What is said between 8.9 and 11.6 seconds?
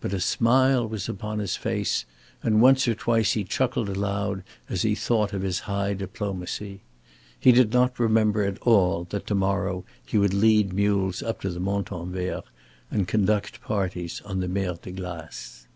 that to morrow he would lead mules up to the